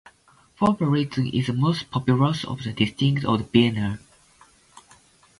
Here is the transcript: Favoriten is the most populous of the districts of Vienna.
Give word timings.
Favoriten 0.59 1.31
is 1.31 1.45
the 1.45 1.53
most 1.53 1.91
populous 1.91 2.43
of 2.43 2.63
the 2.63 2.73
districts 2.73 3.23
of 3.23 3.51
Vienna. 3.51 3.99